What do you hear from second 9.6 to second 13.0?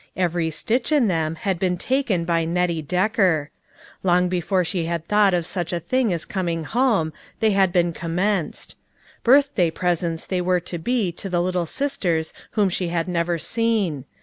presents they were to be to the little sisters whom she